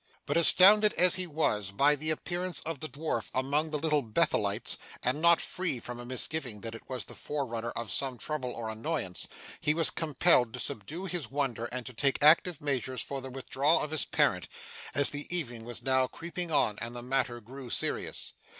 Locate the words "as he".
0.93-1.27